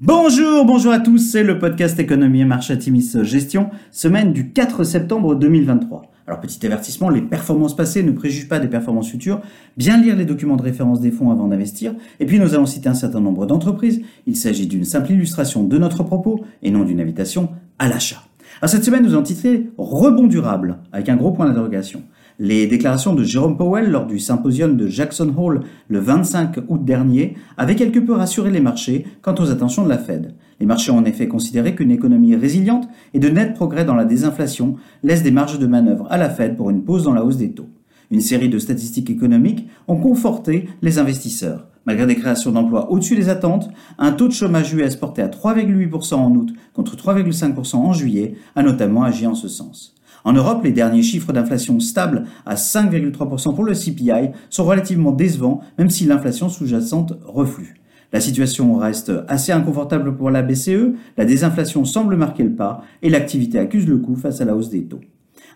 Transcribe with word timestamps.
Bonjour, 0.00 0.64
bonjour 0.64 0.92
à 0.92 0.98
tous, 0.98 1.18
c'est 1.18 1.44
le 1.44 1.60
podcast 1.60 2.00
Économie 2.00 2.40
et 2.40 2.44
Marché 2.44 2.72
Atimis 2.72 3.12
Gestion, 3.22 3.70
semaine 3.92 4.32
du 4.32 4.50
4 4.50 4.82
septembre 4.82 5.36
2023. 5.36 6.02
Alors 6.26 6.40
petit 6.40 6.66
avertissement, 6.66 7.10
les 7.10 7.22
performances 7.22 7.76
passées 7.76 8.02
ne 8.02 8.10
préjugent 8.10 8.48
pas 8.48 8.58
des 8.58 8.66
performances 8.66 9.08
futures, 9.08 9.40
bien 9.76 9.96
lire 9.96 10.16
les 10.16 10.24
documents 10.24 10.56
de 10.56 10.64
référence 10.64 11.00
des 11.00 11.12
fonds 11.12 11.30
avant 11.30 11.46
d'investir, 11.46 11.94
et 12.18 12.26
puis 12.26 12.40
nous 12.40 12.54
allons 12.54 12.66
citer 12.66 12.88
un 12.88 12.94
certain 12.94 13.20
nombre 13.20 13.46
d'entreprises, 13.46 14.02
il 14.26 14.34
s'agit 14.34 14.66
d'une 14.66 14.84
simple 14.84 15.12
illustration 15.12 15.62
de 15.62 15.78
notre 15.78 16.02
propos 16.02 16.44
et 16.64 16.72
non 16.72 16.82
d'une 16.82 17.00
invitation 17.00 17.50
à 17.78 17.88
l'achat. 17.88 18.24
Alors 18.60 18.70
cette 18.70 18.82
semaine 18.82 19.04
nous 19.04 19.14
allons 19.14 19.22
titrer 19.22 19.70
Rebond 19.78 20.26
durable, 20.26 20.78
avec 20.90 21.08
un 21.08 21.14
gros 21.14 21.30
point 21.30 21.46
d'interrogation. 21.46 22.02
Les 22.40 22.66
déclarations 22.66 23.14
de 23.14 23.22
Jérôme 23.22 23.56
Powell 23.56 23.92
lors 23.92 24.06
du 24.06 24.18
symposium 24.18 24.76
de 24.76 24.88
Jackson 24.88 25.32
Hole 25.38 25.60
le 25.86 26.00
25 26.00 26.56
août 26.66 26.84
dernier 26.84 27.36
avaient 27.56 27.76
quelque 27.76 28.00
peu 28.00 28.12
rassuré 28.12 28.50
les 28.50 28.60
marchés 28.60 29.06
quant 29.22 29.36
aux 29.36 29.52
attentions 29.52 29.84
de 29.84 29.88
la 29.88 29.98
Fed. 29.98 30.34
Les 30.58 30.66
marchés 30.66 30.90
ont 30.90 30.98
en 30.98 31.04
effet 31.04 31.28
considéré 31.28 31.76
qu'une 31.76 31.92
économie 31.92 32.34
résiliente 32.34 32.88
et 33.12 33.20
de 33.20 33.28
nets 33.28 33.54
progrès 33.54 33.84
dans 33.84 33.94
la 33.94 34.04
désinflation 34.04 34.74
laissent 35.04 35.22
des 35.22 35.30
marges 35.30 35.60
de 35.60 35.66
manœuvre 35.68 36.08
à 36.10 36.18
la 36.18 36.28
Fed 36.28 36.56
pour 36.56 36.70
une 36.70 36.82
pause 36.82 37.04
dans 37.04 37.14
la 37.14 37.24
hausse 37.24 37.36
des 37.36 37.52
taux. 37.52 37.68
Une 38.10 38.20
série 38.20 38.48
de 38.48 38.58
statistiques 38.58 39.10
économiques 39.10 39.68
ont 39.86 39.96
conforté 39.96 40.68
les 40.82 40.98
investisseurs. 40.98 41.68
Malgré 41.86 42.04
des 42.04 42.16
créations 42.16 42.50
d'emplois 42.50 42.90
au-dessus 42.90 43.14
des 43.14 43.28
attentes, 43.28 43.70
un 43.96 44.10
taux 44.10 44.26
de 44.26 44.32
chômage 44.32 44.74
US 44.74 44.96
porté 44.96 45.22
à 45.22 45.28
3,8% 45.28 46.14
en 46.14 46.34
août 46.34 46.52
contre 46.72 46.96
3,5% 46.96 47.76
en 47.76 47.92
juillet 47.92 48.34
a 48.56 48.64
notamment 48.64 49.04
agi 49.04 49.24
en 49.28 49.36
ce 49.36 49.46
sens. 49.46 49.94
En 50.24 50.32
Europe, 50.32 50.64
les 50.64 50.72
derniers 50.72 51.02
chiffres 51.02 51.34
d'inflation 51.34 51.78
stables 51.80 52.24
à 52.46 52.54
5,3% 52.54 53.54
pour 53.54 53.64
le 53.64 53.74
CPI 53.74 54.30
sont 54.48 54.64
relativement 54.64 55.12
décevants, 55.12 55.60
même 55.78 55.90
si 55.90 56.06
l'inflation 56.06 56.48
sous-jacente 56.48 57.12
reflue. 57.26 57.74
La 58.10 58.20
situation 58.20 58.76
reste 58.76 59.12
assez 59.28 59.52
inconfortable 59.52 60.16
pour 60.16 60.30
la 60.30 60.42
BCE, 60.42 60.94
la 61.18 61.24
désinflation 61.24 61.84
semble 61.84 62.16
marquer 62.16 62.44
le 62.44 62.54
pas 62.54 62.82
et 63.02 63.10
l'activité 63.10 63.58
accuse 63.58 63.86
le 63.86 63.98
coup 63.98 64.16
face 64.16 64.40
à 64.40 64.44
la 64.44 64.56
hausse 64.56 64.70
des 64.70 64.84
taux. 64.84 65.00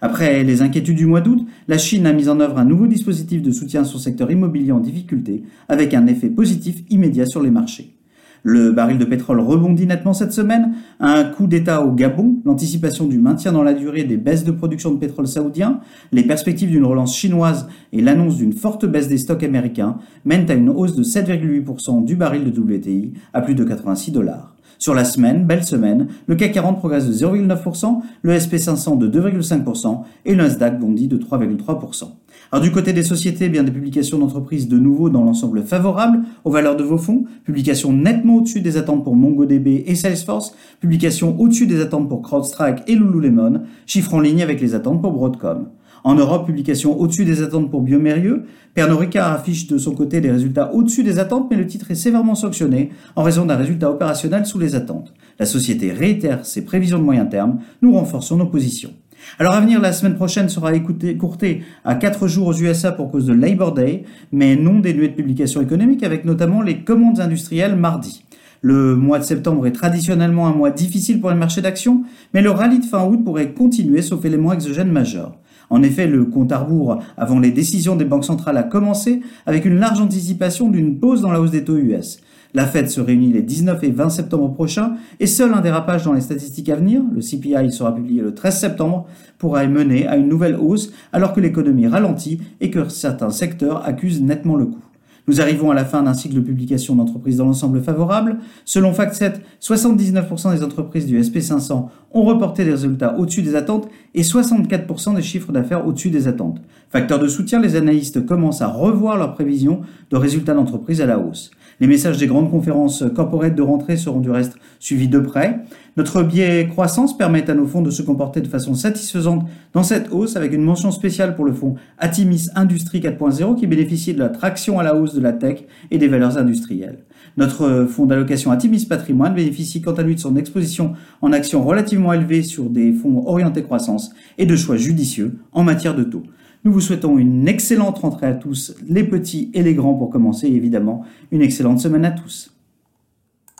Après 0.00 0.44
les 0.44 0.60
inquiétudes 0.60 0.96
du 0.96 1.06
mois 1.06 1.20
d'août, 1.20 1.46
la 1.66 1.78
Chine 1.78 2.06
a 2.06 2.12
mis 2.12 2.28
en 2.28 2.40
œuvre 2.40 2.58
un 2.58 2.64
nouveau 2.64 2.86
dispositif 2.86 3.42
de 3.42 3.50
soutien 3.50 3.82
à 3.82 3.84
son 3.84 3.98
secteur 3.98 4.30
immobilier 4.30 4.72
en 4.72 4.80
difficulté, 4.80 5.44
avec 5.68 5.94
un 5.94 6.06
effet 6.06 6.28
positif 6.28 6.82
immédiat 6.90 7.26
sur 7.26 7.42
les 7.42 7.50
marchés. 7.50 7.97
Le 8.42 8.72
baril 8.72 8.98
de 8.98 9.04
pétrole 9.04 9.40
rebondit 9.40 9.86
nettement 9.86 10.12
cette 10.12 10.32
semaine. 10.32 10.74
Un 11.00 11.24
coup 11.24 11.46
d'État 11.46 11.84
au 11.84 11.92
Gabon, 11.92 12.36
l'anticipation 12.44 13.06
du 13.06 13.18
maintien 13.18 13.52
dans 13.52 13.62
la 13.62 13.74
durée 13.74 14.04
des 14.04 14.16
baisses 14.16 14.44
de 14.44 14.52
production 14.52 14.92
de 14.92 14.98
pétrole 14.98 15.26
saoudien, 15.26 15.80
les 16.12 16.22
perspectives 16.22 16.70
d'une 16.70 16.84
relance 16.84 17.16
chinoise 17.16 17.68
et 17.92 18.00
l'annonce 18.00 18.36
d'une 18.36 18.52
forte 18.52 18.86
baisse 18.86 19.08
des 19.08 19.18
stocks 19.18 19.42
américains 19.42 19.98
mènent 20.24 20.50
à 20.50 20.54
une 20.54 20.70
hausse 20.70 20.94
de 20.94 21.02
7,8% 21.02 22.04
du 22.04 22.16
baril 22.16 22.44
de 22.44 22.60
WTI 22.60 23.12
à 23.32 23.40
plus 23.40 23.54
de 23.54 23.64
86 23.64 24.12
dollars. 24.12 24.57
Sur 24.78 24.94
la 24.94 25.04
semaine, 25.04 25.44
belle 25.44 25.64
semaine, 25.64 26.06
le 26.26 26.36
CAC 26.36 26.52
40 26.52 26.78
progresse 26.78 27.06
de 27.08 27.12
0,9%, 27.12 28.00
le 28.22 28.32
SP500 28.32 28.96
de 28.96 29.08
2,5% 29.08 30.02
et 30.24 30.34
le 30.34 30.44
Nasdaq 30.44 30.78
bondit 30.78 31.08
de 31.08 31.18
3,3%. 31.18 32.04
Alors 32.52 32.62
du 32.62 32.70
côté 32.70 32.92
des 32.92 33.02
sociétés, 33.02 33.46
eh 33.46 33.48
bien 33.48 33.64
des 33.64 33.72
publications 33.72 34.18
d'entreprises 34.18 34.68
de 34.68 34.78
nouveau 34.78 35.10
dans 35.10 35.24
l'ensemble 35.24 35.64
favorable 35.64 36.20
aux 36.44 36.50
valeurs 36.50 36.76
de 36.76 36.84
vos 36.84 36.96
fonds, 36.96 37.24
publications 37.44 37.92
nettement 37.92 38.36
au-dessus 38.36 38.60
des 38.60 38.76
attentes 38.76 39.02
pour 39.02 39.16
MongoDB 39.16 39.84
et 39.86 39.94
Salesforce, 39.96 40.54
publications 40.80 41.38
au-dessus 41.40 41.66
des 41.66 41.80
attentes 41.80 42.08
pour 42.08 42.22
CrowdStrike 42.22 42.84
et 42.86 42.94
Lululemon, 42.94 43.62
chiffres 43.84 44.14
en 44.14 44.20
ligne 44.20 44.42
avec 44.42 44.60
les 44.60 44.74
attentes 44.74 45.02
pour 45.02 45.12
Broadcom. 45.12 45.66
En 46.04 46.14
Europe, 46.14 46.46
publication 46.46 46.98
au-dessus 46.98 47.24
des 47.24 47.42
attentes 47.42 47.70
pour 47.70 47.82
Biomérieux. 47.82 48.44
Pernod 48.74 48.98
Ricard 48.98 49.32
affiche 49.32 49.66
de 49.66 49.78
son 49.78 49.92
côté 49.92 50.20
des 50.20 50.30
résultats 50.30 50.72
au-dessus 50.72 51.02
des 51.02 51.18
attentes, 51.18 51.48
mais 51.50 51.56
le 51.56 51.66
titre 51.66 51.90
est 51.90 51.96
sévèrement 51.96 52.34
sanctionné 52.34 52.90
en 53.16 53.22
raison 53.22 53.44
d'un 53.44 53.56
résultat 53.56 53.90
opérationnel 53.90 54.46
sous 54.46 54.58
les 54.58 54.74
attentes. 54.74 55.12
La 55.38 55.46
société 55.46 55.92
réitère 55.92 56.46
ses 56.46 56.64
prévisions 56.64 56.98
de 56.98 57.04
moyen 57.04 57.26
terme. 57.26 57.58
Nous 57.82 57.92
renforçons 57.92 58.36
nos 58.36 58.46
positions. 58.46 58.90
Alors 59.38 59.54
à 59.54 59.60
venir, 59.60 59.80
la 59.80 59.92
semaine 59.92 60.14
prochaine 60.14 60.48
sera 60.48 60.72
écourtée 60.74 61.62
à 61.84 61.94
4 61.96 62.28
jours 62.28 62.46
aux 62.46 62.54
USA 62.54 62.92
pour 62.92 63.10
cause 63.10 63.26
de 63.26 63.32
Labor 63.32 63.72
Day, 63.72 64.04
mais 64.32 64.54
non 64.56 64.78
dénuée 64.78 65.08
de 65.08 65.14
publications 65.14 65.60
économiques 65.60 66.04
avec 66.04 66.24
notamment 66.24 66.62
les 66.62 66.84
commandes 66.84 67.20
industrielles 67.20 67.76
mardi. 67.76 68.24
Le 68.60 68.96
mois 68.96 69.18
de 69.18 69.24
septembre 69.24 69.66
est 69.66 69.72
traditionnellement 69.72 70.48
un 70.48 70.52
mois 70.52 70.70
difficile 70.70 71.20
pour 71.20 71.30
les 71.30 71.36
marchés 71.36 71.60
d'actions, 71.60 72.02
mais 72.34 72.42
le 72.42 72.50
rallye 72.50 72.80
de 72.80 72.84
fin 72.84 73.04
août 73.04 73.22
pourrait 73.24 73.52
continuer 73.52 74.02
sauf 74.02 74.24
éléments 74.24 74.52
exogènes 74.52 74.90
majeurs. 74.90 75.34
En 75.70 75.82
effet, 75.82 76.06
le 76.06 76.24
compte 76.24 76.52
à 76.52 76.58
rebours 76.58 76.98
avant 77.16 77.38
les 77.38 77.50
décisions 77.50 77.96
des 77.96 78.04
banques 78.04 78.24
centrales 78.24 78.56
a 78.56 78.62
commencé 78.62 79.20
avec 79.46 79.64
une 79.64 79.78
large 79.78 80.00
anticipation 80.00 80.68
d'une 80.68 80.98
pause 80.98 81.20
dans 81.20 81.30
la 81.30 81.40
hausse 81.40 81.50
des 81.50 81.64
taux 81.64 81.76
US. 81.76 82.20
La 82.54 82.66
Fed 82.66 82.88
se 82.88 83.02
réunit 83.02 83.32
les 83.32 83.42
19 83.42 83.84
et 83.84 83.90
20 83.90 84.08
septembre 84.08 84.50
prochains 84.54 84.94
et 85.20 85.26
seul 85.26 85.52
un 85.52 85.60
dérapage 85.60 86.04
dans 86.04 86.14
les 86.14 86.22
statistiques 86.22 86.70
à 86.70 86.76
venir, 86.76 87.02
le 87.12 87.20
CPI 87.20 87.70
sera 87.70 87.94
publié 87.94 88.22
le 88.22 88.32
13 88.32 88.58
septembre, 88.58 89.06
pourra 89.36 89.66
mener 89.66 90.06
à 90.06 90.16
une 90.16 90.28
nouvelle 90.28 90.56
hausse 90.56 90.90
alors 91.12 91.34
que 91.34 91.40
l'économie 91.40 91.86
ralentit 91.86 92.40
et 92.62 92.70
que 92.70 92.88
certains 92.88 93.30
secteurs 93.30 93.86
accusent 93.86 94.22
nettement 94.22 94.56
le 94.56 94.64
coup. 94.64 94.82
Nous 95.28 95.42
arrivons 95.42 95.70
à 95.70 95.74
la 95.74 95.84
fin 95.84 96.02
d'un 96.02 96.14
cycle 96.14 96.36
de 96.36 96.40
publication 96.40 96.96
d'entreprises 96.96 97.36
dans 97.36 97.44
l'ensemble 97.44 97.82
favorable. 97.82 98.38
Selon 98.64 98.94
FactSet, 98.94 99.34
79% 99.60 100.56
des 100.56 100.64
entreprises 100.64 101.04
du 101.04 101.20
SP500 101.20 101.88
ont 102.12 102.22
reporté 102.22 102.64
des 102.64 102.70
résultats 102.70 103.14
au-dessus 103.18 103.42
des 103.42 103.54
attentes 103.54 103.88
et 104.14 104.22
64% 104.22 105.14
des 105.14 105.22
chiffres 105.22 105.52
d'affaires 105.52 105.86
au-dessus 105.86 106.10
des 106.10 106.28
attentes. 106.28 106.60
Facteur 106.90 107.18
de 107.18 107.28
soutien, 107.28 107.60
les 107.60 107.76
analystes 107.76 108.24
commencent 108.24 108.62
à 108.62 108.68
revoir 108.68 109.18
leurs 109.18 109.34
prévisions 109.34 109.82
de 110.10 110.16
résultats 110.16 110.54
d'entreprise 110.54 111.00
à 111.00 111.06
la 111.06 111.18
hausse. 111.18 111.50
Les 111.80 111.86
messages 111.86 112.18
des 112.18 112.26
grandes 112.26 112.50
conférences 112.50 113.04
corporate 113.14 113.54
de 113.54 113.62
rentrée 113.62 113.96
seront 113.96 114.18
du 114.18 114.30
reste 114.30 114.56
suivis 114.80 115.06
de 115.06 115.20
près. 115.20 115.60
Notre 115.96 116.22
biais 116.22 116.66
croissance 116.68 117.16
permet 117.16 117.48
à 117.48 117.54
nos 117.54 117.66
fonds 117.66 117.82
de 117.82 117.90
se 117.90 118.02
comporter 118.02 118.40
de 118.40 118.48
façon 118.48 118.74
satisfaisante 118.74 119.46
dans 119.74 119.84
cette 119.84 120.12
hausse 120.12 120.36
avec 120.36 120.52
une 120.52 120.62
mention 120.62 120.90
spéciale 120.90 121.36
pour 121.36 121.44
le 121.44 121.52
fonds 121.52 121.76
Atimis 121.98 122.48
Industrie 122.56 123.00
4.0 123.00 123.56
qui 123.56 123.66
bénéficie 123.66 124.14
de 124.14 124.18
la 124.18 124.28
traction 124.28 124.80
à 124.80 124.82
la 124.82 124.96
hausse 124.96 125.14
de 125.14 125.20
la 125.20 125.32
tech 125.32 125.64
et 125.90 125.98
des 125.98 126.08
valeurs 126.08 126.36
industrielles. 126.36 126.98
Notre 127.36 127.86
fonds 127.88 128.06
d'allocation 128.06 128.50
Atimis 128.50 128.86
Patrimoine 128.86 129.34
bénéficie 129.34 129.80
quant 129.80 129.92
à 129.92 130.02
lui 130.02 130.16
de 130.16 130.20
son 130.20 130.36
exposition 130.36 130.94
en 131.20 131.32
actions 131.32 131.62
relativement 131.62 132.12
élevées 132.12 132.42
sur 132.42 132.70
des 132.70 132.92
fonds 132.92 133.24
orientés 133.26 133.62
croissance 133.62 133.97
et 134.38 134.46
de 134.46 134.56
choix 134.56 134.76
judicieux 134.76 135.38
en 135.52 135.64
matière 135.64 135.94
de 135.94 136.04
taux. 136.04 136.24
Nous 136.64 136.72
vous 136.72 136.80
souhaitons 136.80 137.18
une 137.18 137.46
excellente 137.46 137.98
rentrée 137.98 138.26
à 138.26 138.34
tous, 138.34 138.74
les 138.86 139.04
petits 139.04 139.50
et 139.54 139.62
les 139.62 139.74
grands 139.74 139.94
pour 139.94 140.10
commencer, 140.10 140.48
et 140.48 140.54
évidemment 140.54 141.04
une 141.30 141.42
excellente 141.42 141.80
semaine 141.80 142.04
à 142.04 142.10
tous. 142.10 142.57